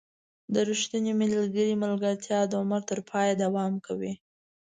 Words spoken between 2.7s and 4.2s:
تر پایه دوام کوي.